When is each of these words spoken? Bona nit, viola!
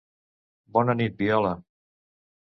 Bona 0.77 0.95
nit, 1.01 1.13
viola! 1.19 1.51